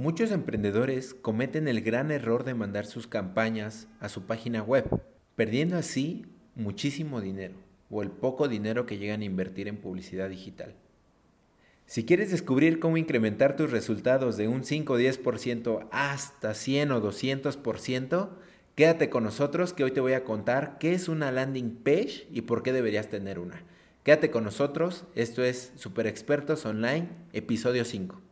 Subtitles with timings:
[0.00, 4.86] Muchos emprendedores cometen el gran error de mandar sus campañas a su página web,
[5.36, 7.56] perdiendo así muchísimo dinero
[7.90, 10.74] o el poco dinero que llegan a invertir en publicidad digital.
[11.84, 17.02] Si quieres descubrir cómo incrementar tus resultados de un 5 o 10% hasta 100 o
[17.02, 18.30] 200%,
[18.76, 22.40] quédate con nosotros que hoy te voy a contar qué es una landing page y
[22.40, 23.64] por qué deberías tener una.
[24.02, 28.29] Quédate con nosotros, esto es Super Expertos Online, episodio 5.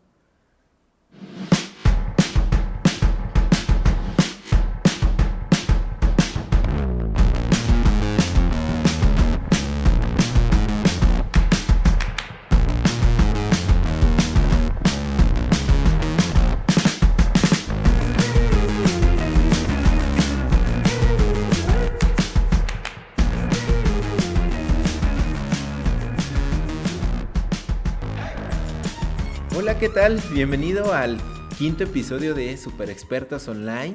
[29.78, 30.20] ¿Qué tal?
[30.32, 31.18] Bienvenido al
[31.56, 33.94] quinto episodio de Super Expertos Online.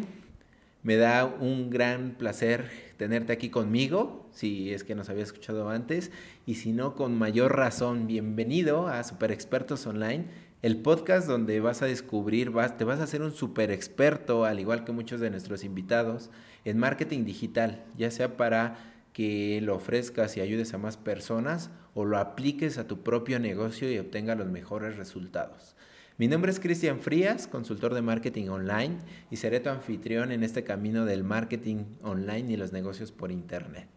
[0.82, 6.10] Me da un gran placer tenerte aquí conmigo, si es que nos había escuchado antes,
[6.46, 10.27] y si no, con mayor razón, bienvenido a Super Expertos Online,
[10.62, 14.85] el podcast donde vas a descubrir, te vas a hacer un super experto, al igual
[14.85, 16.29] que muchos de nuestros invitados,
[16.63, 22.04] en marketing digital, ya sea para que lo ofrezcas y ayudes a más personas o
[22.05, 25.76] lo apliques a tu propio negocio y obtenga los mejores resultados.
[26.20, 28.98] Mi nombre es Cristian Frías, consultor de marketing online
[29.32, 33.88] y seré tu anfitrión en este camino del marketing online y los negocios por internet.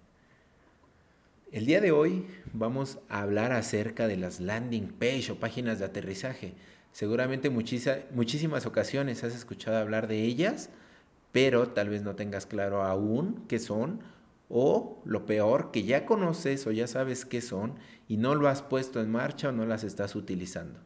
[1.52, 5.84] El día de hoy vamos a hablar acerca de las landing page o páginas de
[5.84, 6.54] aterrizaje.
[6.90, 10.70] Seguramente muchísimas ocasiones has escuchado hablar de ellas,
[11.32, 14.00] pero tal vez no tengas claro aún qué son
[14.48, 17.74] o lo peor, que ya conoces o ya sabes qué son
[18.08, 20.80] y no lo has puesto en marcha o no las estás utilizando.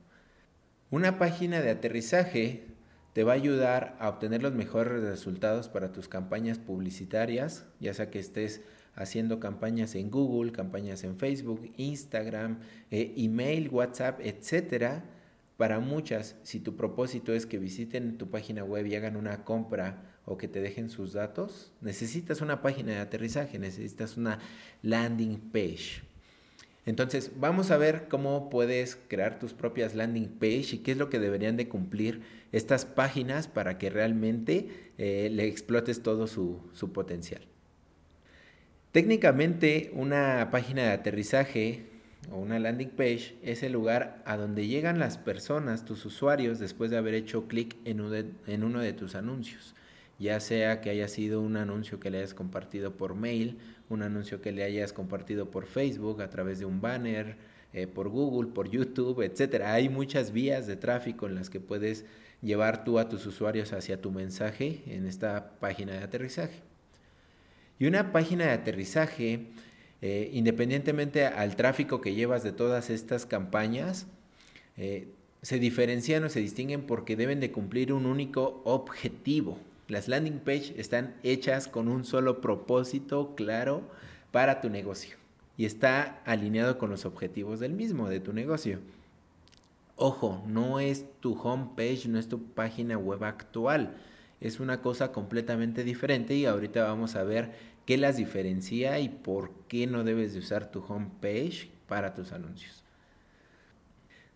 [0.91, 2.67] Una página de aterrizaje
[3.13, 8.11] te va a ayudar a obtener los mejores resultados para tus campañas publicitarias, ya sea
[8.11, 8.63] que estés
[8.97, 12.59] haciendo campañas en Google, campañas en Facebook, Instagram,
[12.91, 15.05] eh, email, WhatsApp, etcétera.
[15.57, 20.19] Para muchas, si tu propósito es que visiten tu página web y hagan una compra
[20.25, 24.41] o que te dejen sus datos, necesitas una página de aterrizaje, necesitas una
[24.83, 26.10] landing page.
[26.87, 31.11] Entonces, vamos a ver cómo puedes crear tus propias landing page y qué es lo
[31.11, 36.93] que deberían de cumplir estas páginas para que realmente eh, le explotes todo su, su
[36.93, 37.43] potencial.
[38.93, 41.85] Técnicamente, una página de aterrizaje
[42.33, 46.91] o una landing page es el lugar a donde llegan las personas, tus usuarios, después
[46.91, 49.75] de haber hecho clic en, uno de tus anuncios
[50.21, 53.57] ya sea que haya sido un anuncio que le hayas compartido por mail,
[53.91, 57.37] un anuncio que le hayas compartido por Facebook a través de un banner,
[57.73, 59.75] eh, por Google, por YouTube, etcétera.
[59.75, 62.07] Hay muchas vías de tráfico en las que puedes
[62.41, 66.63] llevar tú a tus usuarios hacia tu mensaje en esta página de aterrizaje.
[67.79, 69.47] Y una página de aterrizaje,
[70.03, 74.07] eh, independientemente al tráfico que llevas de todas estas campañas,
[74.77, 75.09] eh,
[75.43, 79.59] se diferencian o se distinguen porque deben de cumplir un único objetivo.
[79.91, 83.83] Las landing page están hechas con un solo propósito claro
[84.31, 85.17] para tu negocio
[85.57, 88.79] y está alineado con los objetivos del mismo, de tu negocio.
[89.97, 93.97] Ojo, no es tu homepage, no es tu página web actual.
[94.41, 97.51] Es una cosa completamente diferente y ahorita vamos a ver
[97.85, 102.85] qué las diferencia y por qué no debes de usar tu homepage para tus anuncios.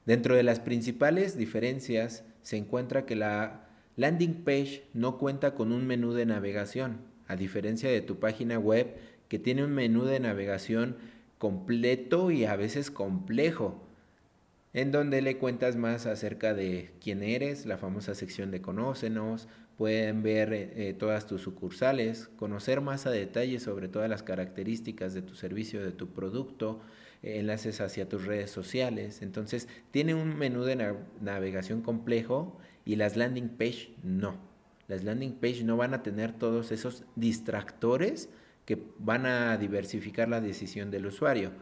[0.05, 3.65] Dentro de las principales diferencias se encuentra que la
[3.97, 8.97] Landing Page no cuenta con un menú de navegación, a diferencia de tu página web
[9.29, 10.97] que tiene un menú de navegación
[11.39, 13.87] completo y a veces complejo,
[14.73, 20.23] en donde le cuentas más acerca de quién eres, la famosa sección de Conócenos, pueden
[20.23, 25.23] ver eh, eh, todas tus sucursales, conocer más a detalle sobre todas las características de
[25.23, 26.81] tu servicio, de tu producto,
[27.23, 29.23] enlaces hacia tus redes sociales.
[29.23, 34.39] Entonces, tiene un menú de navegación complejo y las landing page no.
[34.89, 38.29] Las landing page no van a tener todos esos distractores
[38.67, 41.53] que van a diversificar la decisión del usuario.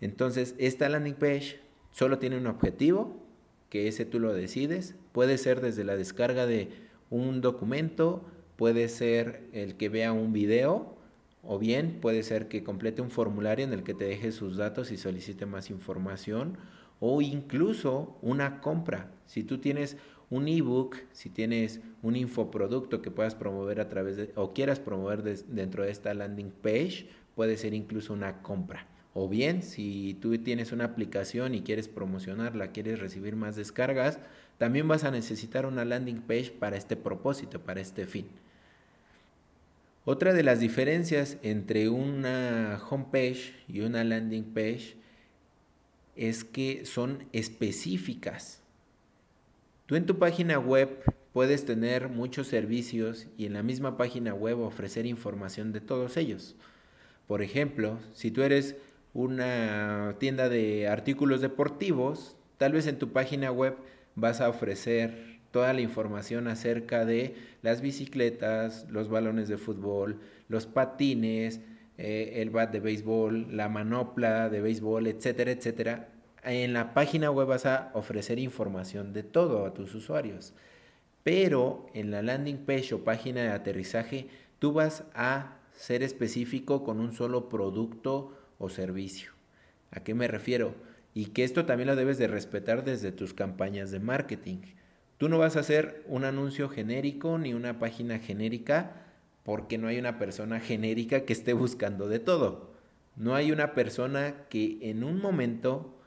[0.00, 1.60] Entonces, esta landing page
[1.90, 3.24] solo tiene un objetivo,
[3.68, 4.94] que ese tú lo decides.
[5.12, 6.70] Puede ser desde la descarga de
[7.10, 8.24] un documento,
[8.56, 10.96] puede ser el que vea un video,
[11.42, 14.90] o bien puede ser que complete un formulario en el que te deje sus datos
[14.90, 16.58] y solicite más información,
[17.00, 19.12] o incluso una compra.
[19.26, 19.96] Si tú tienes
[20.30, 25.22] un ebook, si tienes un infoproducto que puedas promover a través de, o quieras promover
[25.22, 28.86] dentro de esta landing page, puede ser incluso una compra.
[29.14, 34.18] O bien, si tú tienes una aplicación y quieres promocionarla, quieres recibir más descargas,
[34.58, 38.26] también vas a necesitar una landing page para este propósito, para este fin.
[40.04, 44.96] Otra de las diferencias entre una homepage y una landing page
[46.16, 48.62] es que son específicas.
[49.88, 51.02] Tú en tu página web
[51.32, 56.56] puedes tener muchos servicios y en la misma página web ofrecer información de todos ellos.
[57.26, 58.76] Por ejemplo, si tú eres
[59.14, 63.76] una tienda de artículos deportivos, tal vez en tu página web
[64.14, 70.20] vas a ofrecer toda la información acerca de las bicicletas, los balones de fútbol,
[70.50, 71.62] los patines,
[71.96, 76.08] eh, el bat de béisbol, la manopla de béisbol, etcétera, etcétera.
[76.44, 80.54] En la página web vas a ofrecer información de todo a tus usuarios.
[81.24, 87.00] Pero en la landing page o página de aterrizaje, tú vas a ser específico con
[87.00, 89.32] un solo producto o servicio.
[89.90, 90.74] ¿A qué me refiero?
[91.18, 94.58] y que esto también lo debes de respetar desde tus campañas de marketing.
[95.16, 98.92] Tú no vas a hacer un anuncio genérico ni una página genérica
[99.42, 102.70] porque no hay una persona genérica que esté buscando de todo.
[103.16, 105.97] No hay una persona que en un momento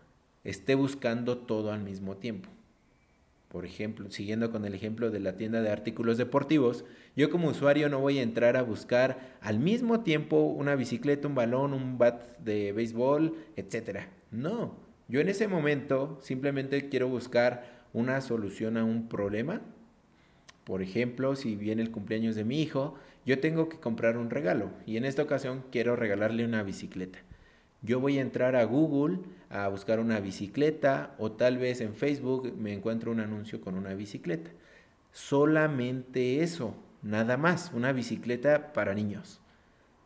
[0.43, 2.49] esté buscando todo al mismo tiempo.
[3.51, 6.85] Por ejemplo, siguiendo con el ejemplo de la tienda de artículos deportivos,
[7.17, 11.35] yo como usuario no voy a entrar a buscar al mismo tiempo una bicicleta, un
[11.35, 14.03] balón, un bat de béisbol, etc.
[14.31, 14.77] No,
[15.09, 19.61] yo en ese momento simplemente quiero buscar una solución a un problema.
[20.63, 22.95] Por ejemplo, si viene el cumpleaños de mi hijo,
[23.25, 27.19] yo tengo que comprar un regalo y en esta ocasión quiero regalarle una bicicleta.
[27.81, 29.19] Yo voy a entrar a Google
[29.49, 33.93] a buscar una bicicleta o tal vez en Facebook me encuentro un anuncio con una
[33.93, 34.51] bicicleta.
[35.11, 39.41] Solamente eso, nada más, una bicicleta para niños.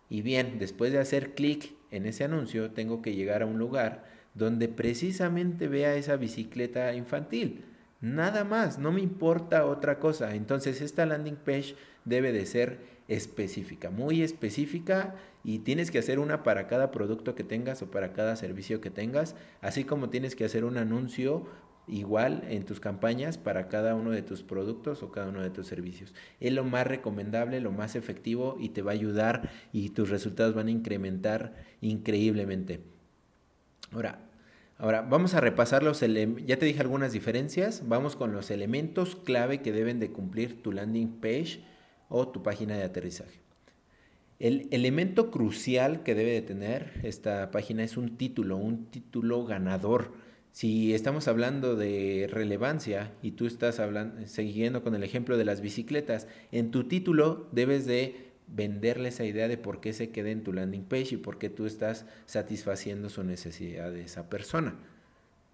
[0.09, 4.05] Y bien, después de hacer clic en ese anuncio, tengo que llegar a un lugar
[4.33, 7.65] donde precisamente vea esa bicicleta infantil.
[8.01, 10.35] Nada más, no me importa otra cosa.
[10.35, 16.43] Entonces esta landing page debe de ser específica, muy específica y tienes que hacer una
[16.43, 20.45] para cada producto que tengas o para cada servicio que tengas, así como tienes que
[20.45, 21.45] hacer un anuncio
[21.87, 25.67] igual en tus campañas para cada uno de tus productos o cada uno de tus
[25.67, 26.15] servicios.
[26.39, 30.55] Es lo más recomendable, lo más efectivo y te va a ayudar y tus resultados
[30.55, 32.81] van a incrementar increíblemente.
[33.91, 34.19] Ahora,
[34.79, 39.61] ahora vamos a repasar los ya te dije algunas diferencias, vamos con los elementos clave
[39.61, 41.61] que deben de cumplir tu landing page
[42.09, 43.39] o tu página de aterrizaje.
[44.39, 50.13] El elemento crucial que debe de tener esta página es un título, un título ganador.
[50.51, 55.61] Si estamos hablando de relevancia y tú estás hablando, siguiendo con el ejemplo de las
[55.61, 60.43] bicicletas, en tu título debes de venderle esa idea de por qué se queda en
[60.43, 64.75] tu landing page y por qué tú estás satisfaciendo su necesidad de esa persona.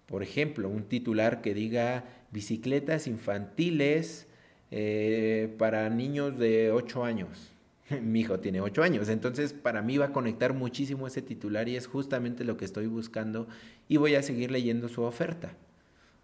[0.06, 4.26] Por ejemplo, un titular que diga bicicletas infantiles
[4.74, 7.52] eh, para niños de 8 años.
[8.02, 11.76] Mi hijo tiene 8 años, entonces para mí va a conectar muchísimo ese titular y
[11.76, 13.46] es justamente lo que estoy buscando
[13.86, 15.54] y voy a seguir leyendo su oferta.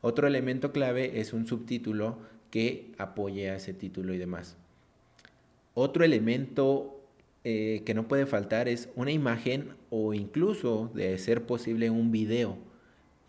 [0.01, 4.57] Otro elemento clave es un subtítulo que apoye a ese título y demás.
[5.75, 7.03] Otro elemento
[7.45, 12.57] eh, que no puede faltar es una imagen o incluso, de ser posible, un video.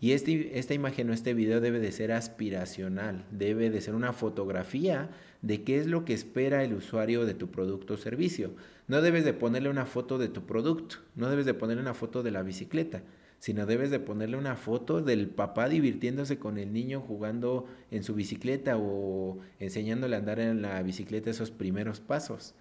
[0.00, 4.14] Y este, esta imagen o este video debe de ser aspiracional, debe de ser una
[4.14, 5.10] fotografía
[5.42, 8.52] de qué es lo que espera el usuario de tu producto o servicio.
[8.88, 12.22] No debes de ponerle una foto de tu producto, no debes de ponerle una foto
[12.22, 13.02] de la bicicleta,
[13.40, 18.14] sino debes de ponerle una foto del papá divirtiéndose con el niño jugando en su
[18.14, 22.54] bicicleta o enseñándole a andar en la bicicleta esos primeros pasos.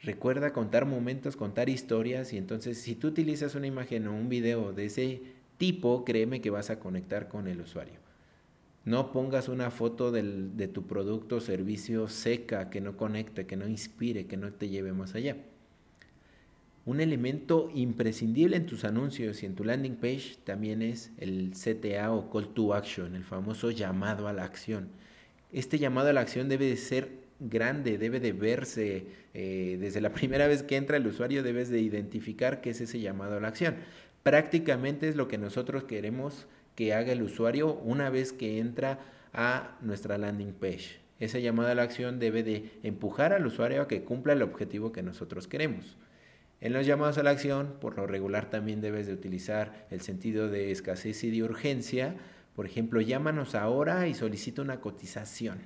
[0.00, 4.72] Recuerda contar momentos, contar historias y entonces si tú utilizas una imagen o un video
[4.72, 5.22] de ese
[5.62, 8.00] tipo, créeme que vas a conectar con el usuario.
[8.84, 13.68] No pongas una foto de tu producto o servicio seca, que no conecte, que no
[13.68, 15.36] inspire, que no te lleve más allá.
[16.84, 22.10] Un elemento imprescindible en tus anuncios y en tu landing page también es el CTA
[22.10, 24.88] o Call to Action, el famoso llamado a la acción.
[25.52, 30.12] Este llamado a la acción debe de ser grande, debe de verse eh, desde la
[30.12, 33.46] primera vez que entra el usuario, debes de identificar qué es ese llamado a la
[33.46, 33.76] acción.
[34.22, 39.00] Prácticamente es lo que nosotros queremos que haga el usuario una vez que entra
[39.32, 41.00] a nuestra landing page.
[41.18, 44.92] Ese llamado a la acción debe de empujar al usuario a que cumpla el objetivo
[44.92, 45.96] que nosotros queremos.
[46.60, 50.48] En los llamados a la acción, por lo regular también debes de utilizar el sentido
[50.48, 52.16] de escasez y de urgencia.
[52.54, 55.58] Por ejemplo, llámanos ahora y solicita una cotización.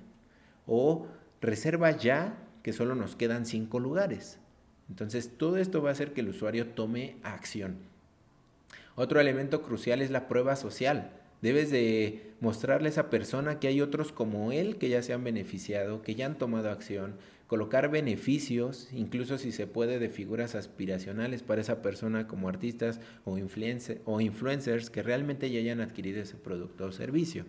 [0.66, 1.06] O
[1.40, 4.38] reserva ya que solo nos quedan cinco lugares.
[4.88, 7.76] Entonces, todo esto va a hacer que el usuario tome acción.
[8.96, 11.12] Otro elemento crucial es la prueba social.
[11.42, 15.22] Debes de mostrarle a esa persona que hay otros como él que ya se han
[15.22, 21.42] beneficiado, que ya han tomado acción, colocar beneficios, incluso si se puede, de figuras aspiracionales
[21.42, 26.92] para esa persona como artistas o, influencers que realmente ya hayan adquirido ese producto o
[26.92, 27.44] servicio.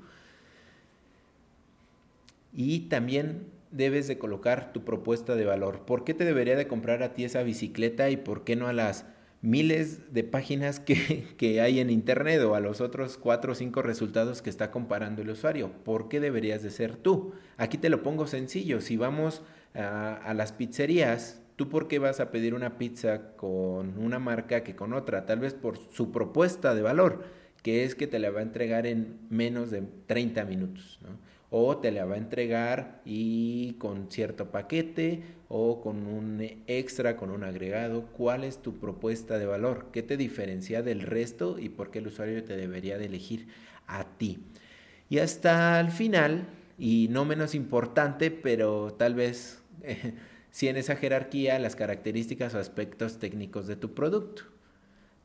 [2.53, 5.85] Y también debes de colocar tu propuesta de valor.
[5.85, 8.73] ¿Por qué te debería de comprar a ti esa bicicleta y por qué no a
[8.73, 9.05] las
[9.41, 13.81] miles de páginas que, que, hay en internet o a los otros cuatro o cinco
[13.81, 15.71] resultados que está comparando el usuario.
[15.83, 17.33] ¿Por qué deberías de ser tú?
[17.57, 18.81] Aquí te lo pongo sencillo.
[18.81, 23.97] Si vamos a, a las pizzerías, ¿tú por qué vas a pedir una pizza con
[23.97, 25.25] una marca que con otra?
[25.25, 27.23] Tal vez por su propuesta de valor,
[27.61, 30.99] que es que te la va a entregar en menos de 30 minutos.
[31.49, 37.31] O te la va a entregar y con cierto paquete o con un extra, con
[37.31, 38.07] un agregado.
[38.07, 39.87] ¿Cuál es tu propuesta de valor?
[39.93, 43.47] ¿Qué te diferencia del resto y por qué el usuario te debería de elegir
[43.87, 44.39] a ti?
[45.09, 49.61] Y hasta el final, y no menos importante, pero tal vez
[50.51, 54.43] si en esa jerarquía, las características o aspectos técnicos de tu producto.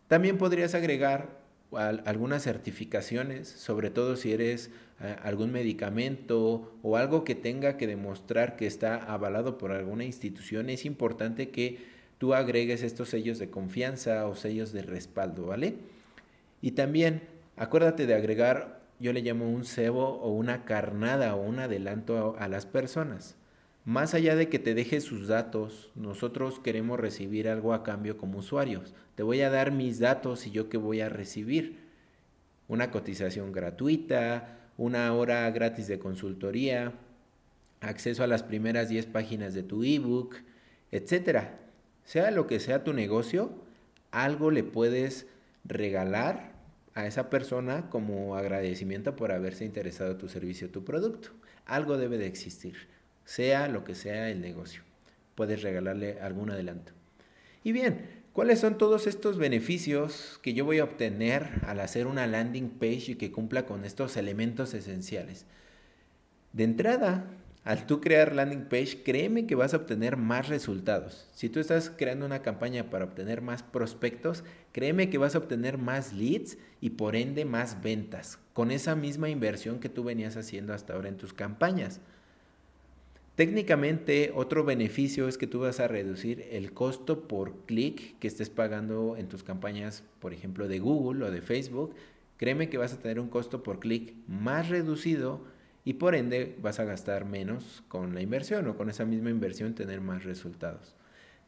[0.07, 4.71] También podrías agregar algunas certificaciones, sobre todo si eres
[5.23, 10.85] algún medicamento o algo que tenga que demostrar que está avalado por alguna institución, es
[10.85, 11.79] importante que
[12.19, 15.75] tú agregues estos sellos de confianza o sellos de respaldo, ¿vale?
[16.61, 17.23] Y también
[17.57, 22.47] acuérdate de agregar, yo le llamo un cebo o una carnada o un adelanto a
[22.49, 23.37] las personas.
[23.85, 28.39] Más allá de que te deje sus datos, nosotros queremos recibir algo a cambio como
[28.39, 28.95] usuarios.
[29.17, 31.81] Te voy a dar mis datos y yo que voy a recibir.
[32.69, 36.93] Una cotización gratuita, una hora gratis de consultoría,
[37.81, 40.37] acceso a las primeras 10 páginas de tu ebook,
[40.91, 41.61] etcétera.
[42.05, 43.53] Sea lo que sea tu negocio,
[44.11, 45.29] algo le puedes
[45.65, 46.51] regalar
[46.95, 51.31] a esa persona como agradecimiento por haberse interesado en tu servicio tu producto.
[51.65, 52.89] Algo debe de existir
[53.25, 54.83] sea lo que sea el negocio.
[55.37, 56.93] Puedes regalarle algún adelanto.
[57.63, 62.27] Y bien, ¿cuáles son todos estos beneficios que yo voy a obtener al hacer una
[62.27, 65.47] landing page y que cumpla con estos elementos esenciales?
[66.53, 67.27] De entrada,
[67.65, 71.29] al tú crear landing page, créeme que vas a obtener más resultados.
[71.33, 75.79] Si tú estás creando una campaña para obtener más prospectos, créeme que vas a obtener
[75.79, 80.75] más leads y por ende más ventas, con esa misma inversión que tú venías haciendo
[80.75, 82.01] hasta ahora en tus campañas.
[83.35, 88.51] Técnicamente, otro beneficio es que tú vas a reducir el costo por clic que estés
[88.51, 91.95] pagando en tus campañas, por ejemplo, de Google o de Facebook.
[92.37, 95.47] Créeme que vas a tener un costo por clic más reducido
[95.83, 99.75] y por ende vas a gastar menos con la inversión o con esa misma inversión
[99.75, 100.95] tener más resultados.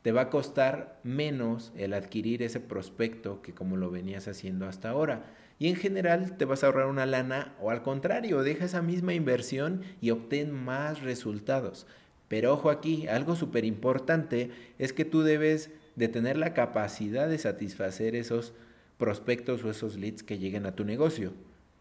[0.00, 4.88] Te va a costar menos el adquirir ese prospecto que como lo venías haciendo hasta
[4.88, 5.24] ahora
[5.58, 9.14] y en general te vas a ahorrar una lana o al contrario, deja esa misma
[9.14, 11.86] inversión y obtén más resultados.
[12.28, 17.38] Pero ojo aquí, algo súper importante es que tú debes de tener la capacidad de
[17.38, 18.52] satisfacer esos
[18.98, 21.32] prospectos o esos leads que lleguen a tu negocio.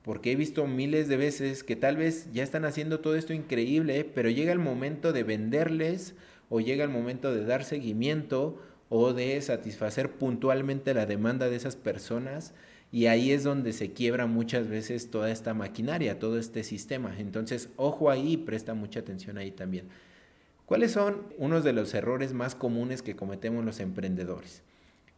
[0.04, 4.04] Porque he visto miles de veces que tal vez ya están haciendo todo esto increíble,
[4.04, 6.14] pero llega el momento de venderles
[6.50, 11.78] o llega el momento de dar seguimiento o de satisfacer puntualmente la demanda de esas
[11.78, 12.54] personas
[12.94, 17.16] y ahí es donde se quiebra muchas veces toda esta maquinaria, todo este sistema.
[17.18, 19.88] Entonces, ojo ahí, presta mucha atención ahí también.
[20.68, 24.62] ¿Cuáles son unos de los errores más comunes que cometemos los emprendedores?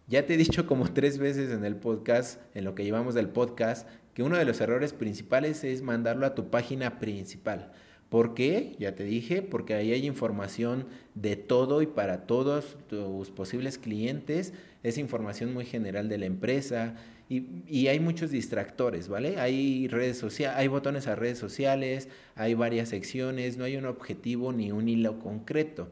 [0.07, 3.27] Ya te he dicho como tres veces en el podcast, en lo que llevamos del
[3.27, 7.73] podcast, que uno de los errores principales es mandarlo a tu página principal.
[8.07, 8.77] ¿Por qué?
[8.79, 14.53] Ya te dije, porque ahí hay información de todo y para todos tus posibles clientes.
[14.81, 16.95] Es información muy general de la empresa,
[17.27, 19.39] y, hay muchos distractores, ¿vale?
[19.39, 24.53] Hay redes sociales, hay botones a redes sociales, hay varias secciones, no hay un objetivo
[24.53, 25.89] ni un hilo concreto.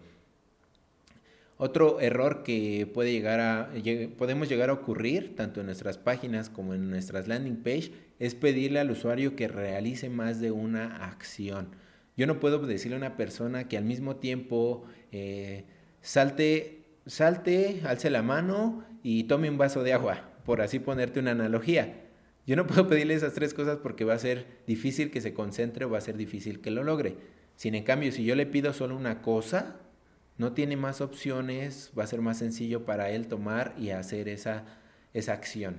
[1.57, 3.71] Otro error que puede llegar a,
[4.17, 8.79] podemos llegar a ocurrir, tanto en nuestras páginas como en nuestras landing page, es pedirle
[8.79, 11.69] al usuario que realice más de una acción.
[12.15, 15.63] Yo no puedo decirle a una persona que al mismo tiempo eh,
[16.01, 21.31] salte, salte, alce la mano y tome un vaso de agua por así ponerte una
[21.31, 22.01] analogía.
[22.45, 25.85] Yo no puedo pedirle esas tres cosas porque va a ser difícil que se concentre
[25.85, 27.15] o va a ser difícil que lo logre.
[27.55, 29.77] Sin en cambio, si yo le pido solo una cosa,
[30.37, 34.65] no tiene más opciones, va a ser más sencillo para él tomar y hacer esa,
[35.13, 35.77] esa acción.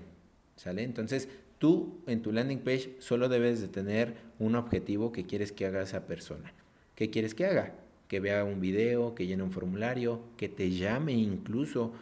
[0.56, 0.84] ¿Sale?
[0.84, 1.28] Entonces,
[1.58, 5.82] tú en tu landing page solo debes de tener un objetivo que quieres que haga
[5.82, 6.52] esa persona.
[6.94, 7.74] ¿Qué quieres que haga?
[8.06, 11.92] Que vea un video, que llene un formulario, que te llame incluso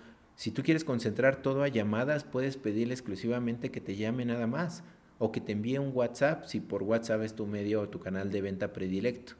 [0.42, 4.82] si tú quieres concentrar todo a llamadas, puedes pedirle exclusivamente que te llame nada más.
[5.20, 8.32] o que te envíe un WhatsApp si por WhatsApp es tu medio o tu canal
[8.32, 9.34] de venta predilecto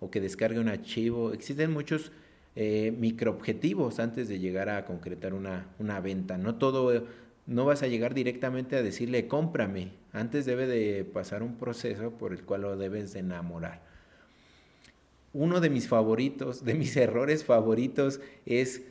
[0.00, 1.32] o que descargue un archivo.
[1.32, 2.10] Existen muchos
[2.56, 6.36] eh, microobjetivos antes de llegar a concretar una, una venta.
[6.36, 7.06] No todo,
[7.46, 9.92] no vas a llegar directamente a decirle cómprame.
[10.12, 13.82] Antes debe de pasar un proceso por el cual lo debes de enamorar.
[15.32, 18.82] Uno de mis favoritos, de mis errores favoritos es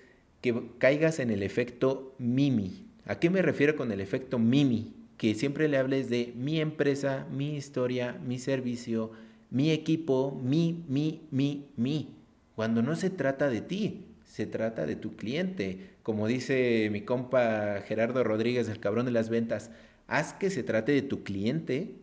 [0.42, 2.86] que caigas en el efecto Mimi.
[3.06, 4.94] ¿A qué me refiero con el efecto Mimi?
[5.18, 9.12] Que siempre le hables de mi empresa, mi historia, mi servicio,
[9.50, 12.16] mi equipo, mi, mi, mi, mi.
[12.56, 15.96] Cuando no se trata de ti, se trata de tu cliente.
[16.04, 19.72] Como dice mi compa Gerardo Rodríguez, el cabrón de las ventas,
[20.08, 21.96] haz que se trate de tu cliente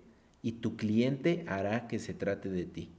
[0.42, 2.90] y tu cliente hará que se trate de ti.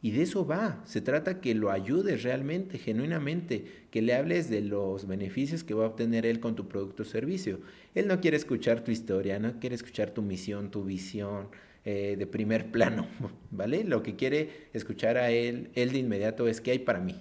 [0.00, 4.60] Y de eso va, se trata que lo ayudes realmente, genuinamente, que le hables de
[4.60, 7.58] los beneficios que va a obtener él con tu producto o servicio.
[7.96, 11.48] Él no quiere escuchar tu historia, no quiere escuchar tu misión, tu visión
[11.84, 13.08] eh, de primer plano,
[13.50, 13.82] ¿vale?
[13.82, 17.16] Lo que quiere escuchar a él, él de inmediato es qué hay para mí.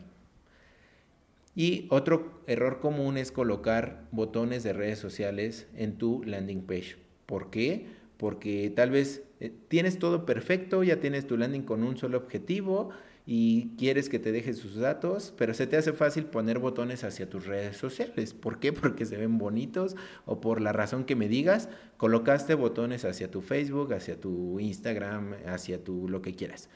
[1.55, 6.97] Y otro error común es colocar botones de redes sociales en tu landing page.
[7.25, 7.87] ¿Por qué?
[8.17, 12.89] Porque tal vez eh, tienes todo perfecto, ya tienes tu landing con un solo objetivo
[13.29, 17.29] y quieres que te deje sus datos, pero se te hace fácil poner botones hacia
[17.29, 18.33] tus redes sociales.
[18.33, 18.71] ¿Por qué?
[18.73, 19.95] Porque se ven bonitos
[20.25, 25.35] o por la razón que me digas, colocaste botones hacia tu Facebook, hacia tu Instagram,
[25.45, 26.69] hacia tu lo que quieras.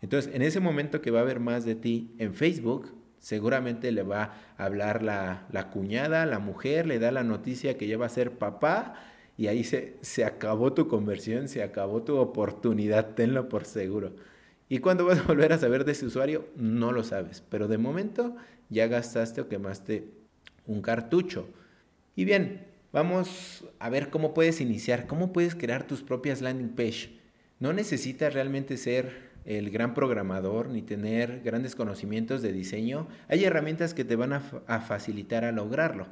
[0.00, 4.04] Entonces, en ese momento que va a haber más de ti en Facebook, seguramente le
[4.04, 8.06] va a hablar la, la cuñada, la mujer, le da la noticia que ya va
[8.06, 8.94] a ser papá
[9.36, 14.14] y ahí se, se acabó tu conversión, se acabó tu oportunidad, tenlo por seguro.
[14.68, 16.48] ¿Y cuándo vas a volver a saber de ese usuario?
[16.56, 18.36] No lo sabes, pero de momento
[18.68, 20.10] ya gastaste o quemaste
[20.66, 21.48] un cartucho.
[22.14, 27.20] Y bien, vamos a ver cómo puedes iniciar, cómo puedes crear tus propias landing page.
[27.60, 33.06] No necesitas realmente ser el gran programador ni tener grandes conocimientos de diseño.
[33.28, 36.08] Hay herramientas que te van a, a facilitar a lograrlo.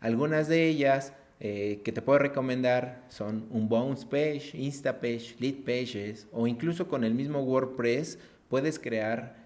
[0.00, 1.14] Algunas de ellas
[1.46, 6.88] eh, que te puedo recomendar son un Bounce Page, Insta Page, Lead Pages o incluso
[6.88, 9.36] con el mismo WordPress puedes crear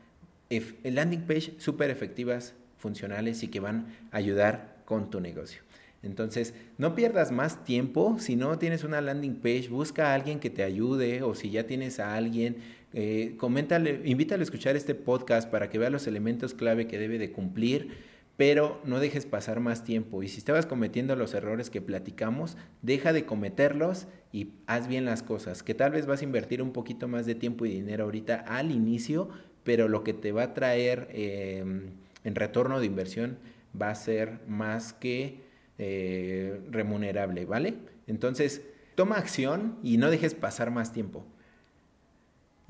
[0.85, 5.63] landing page súper efectivas, funcionales y que van a ayudar con tu negocio.
[6.05, 8.17] Entonces, no pierdas más tiempo.
[8.21, 11.67] Si no tienes una landing page, busca a alguien que te ayude o si ya
[11.67, 12.59] tienes a alguien,
[12.93, 17.19] eh, coméntale, invítale a escuchar este podcast para que vea los elementos clave que debe
[17.19, 17.89] de cumplir
[18.39, 20.23] pero no dejes pasar más tiempo.
[20.23, 25.25] Y si estabas cometiendo los errores que platicamos, deja de cometerlos y haz bien las
[25.25, 28.37] cosas, que tal vez vas a invertir un poquito más de tiempo y dinero ahorita
[28.47, 29.29] al inicio,
[29.65, 33.39] pero lo que te va a traer em, en retorno de inversión
[33.81, 35.41] va a ser más que
[35.79, 37.75] eh, remunerable, ¿vale?
[38.07, 38.63] Entonces,
[38.95, 41.27] toma acción y no dejes pasar más tiempo.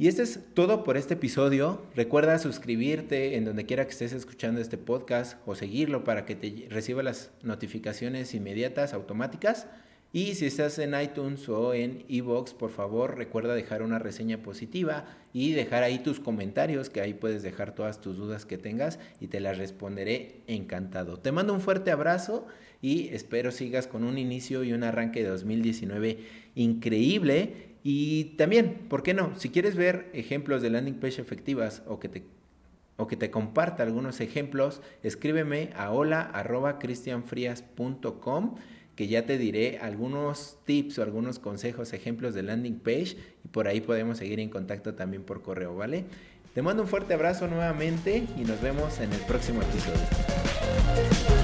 [0.01, 1.83] Y esto es todo por este episodio.
[1.97, 6.69] Recuerda suscribirte en donde quiera que estés escuchando este podcast o seguirlo para que te
[6.71, 9.67] reciba las notificaciones inmediatas, automáticas.
[10.13, 15.05] Y si estás en iTunes o en Evox, por favor recuerda dejar una reseña positiva
[15.33, 19.27] y dejar ahí tus comentarios, que ahí puedes dejar todas tus dudas que tengas y
[19.27, 21.19] te las responderé encantado.
[21.19, 22.47] Te mando un fuerte abrazo
[22.81, 26.19] y espero sigas con un inicio y un arranque de 2019
[26.55, 29.35] increíble y también, ¿por qué no?
[29.37, 32.25] Si quieres ver ejemplos de landing page efectivas o que te,
[32.97, 38.57] o que te comparta algunos ejemplos, escríbeme a hola.cristianfrias.com
[38.99, 43.69] que ya te diré algunos tips o algunos consejos, ejemplos de landing page y por
[43.69, 46.05] ahí podemos seguir en contacto también por correo, ¿vale?
[46.53, 51.38] Te mando un fuerte abrazo nuevamente y nos vemos en el próximo episodio.